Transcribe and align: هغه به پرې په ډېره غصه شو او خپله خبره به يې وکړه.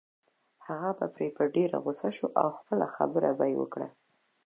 هغه 0.67 0.89
به 0.97 1.05
پرې 1.13 1.27
په 1.37 1.43
ډېره 1.55 1.77
غصه 1.85 2.09
شو 2.15 2.27
او 2.41 2.47
خپله 2.57 2.85
خبره 2.95 3.29
به 3.37 3.45
يې 3.49 3.55
وکړه. 3.61 3.87